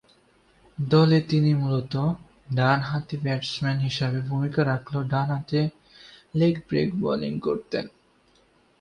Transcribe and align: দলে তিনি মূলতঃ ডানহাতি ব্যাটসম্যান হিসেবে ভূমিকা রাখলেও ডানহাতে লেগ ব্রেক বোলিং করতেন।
দলে 0.77 1.19
তিনি 1.21 1.51
মূলতঃ 1.53 1.95
ডানহাতি 2.49 3.15
ব্যাটসম্যান 3.17 3.77
হিসেবে 3.79 4.19
ভূমিকা 4.21 4.61
রাখলেও 4.65 5.03
ডানহাতে 5.03 5.59
লেগ 6.35 6.55
ব্রেক 6.67 6.89
বোলিং 7.01 7.33
করতেন। 7.39 7.85